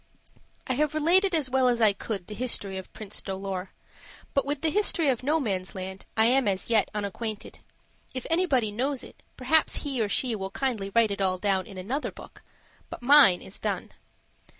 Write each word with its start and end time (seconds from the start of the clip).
I 0.65 0.73
have 0.73 0.95
related 0.95 1.35
as 1.35 1.47
well 1.51 1.67
as 1.69 1.79
I 1.79 1.93
could 1.93 2.25
the 2.25 2.33
history 2.33 2.75
of 2.79 2.91
Prince 2.91 3.21
Dolor, 3.21 3.69
but 4.33 4.45
with 4.47 4.61
the 4.61 4.71
history 4.71 5.09
of 5.09 5.21
Nomansland 5.21 6.05
I 6.17 6.25
am 6.25 6.47
as 6.47 6.71
yet 6.71 6.89
unacquainted. 6.95 7.59
If 8.11 8.25
anybody 8.27 8.71
knows 8.71 9.03
it, 9.03 9.21
perhaps 9.37 9.83
he 9.83 10.01
or 10.01 10.09
she 10.09 10.35
will 10.35 10.49
kindly 10.49 10.89
write 10.95 11.11
it 11.11 11.21
all 11.21 11.37
down 11.37 11.67
in 11.67 11.77
another 11.77 12.09
book. 12.11 12.41
But 12.89 13.03
mine 13.03 13.43
is 13.43 13.59
done. 13.59 13.91